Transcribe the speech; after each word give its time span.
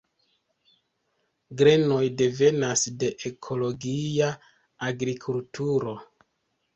Grenoj 1.61 1.99
devenas 2.21 2.85
de 3.03 3.09
ekologia 3.31 4.31
agrikulturo. 4.89 5.95